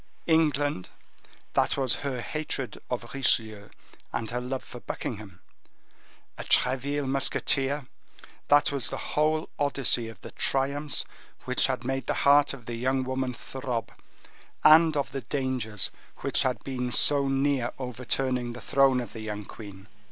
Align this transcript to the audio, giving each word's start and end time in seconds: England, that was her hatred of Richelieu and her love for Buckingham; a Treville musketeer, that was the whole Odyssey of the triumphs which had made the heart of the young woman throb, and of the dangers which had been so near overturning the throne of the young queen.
England, 0.25 0.89
that 1.53 1.77
was 1.77 1.97
her 1.97 2.21
hatred 2.21 2.81
of 2.89 3.13
Richelieu 3.13 3.69
and 4.11 4.31
her 4.31 4.41
love 4.41 4.63
for 4.63 4.79
Buckingham; 4.79 5.41
a 6.39 6.43
Treville 6.43 7.05
musketeer, 7.05 7.85
that 8.47 8.71
was 8.71 8.89
the 8.89 8.97
whole 9.13 9.47
Odyssey 9.59 10.07
of 10.07 10.19
the 10.21 10.31
triumphs 10.31 11.05
which 11.45 11.67
had 11.67 11.83
made 11.83 12.07
the 12.07 12.15
heart 12.25 12.51
of 12.51 12.65
the 12.65 12.77
young 12.77 13.03
woman 13.03 13.35
throb, 13.35 13.91
and 14.63 14.97
of 14.97 15.11
the 15.11 15.21
dangers 15.21 15.91
which 16.21 16.41
had 16.41 16.63
been 16.63 16.91
so 16.91 17.27
near 17.27 17.71
overturning 17.77 18.53
the 18.53 18.59
throne 18.61 19.01
of 19.01 19.13
the 19.13 19.21
young 19.21 19.45
queen. 19.45 19.87